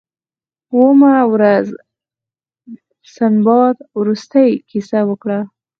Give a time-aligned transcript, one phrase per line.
[0.71, 1.65] اوومه ورځ
[3.15, 5.39] سنباد وروستۍ کیسه وکړه.